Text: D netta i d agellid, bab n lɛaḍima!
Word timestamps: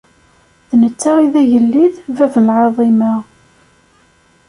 D 0.69 0.71
netta 0.81 1.11
i 1.25 1.27
d 1.33 1.35
agellid, 1.41 1.95
bab 2.17 2.33
n 2.39 2.43
lɛaḍima! 2.57 3.13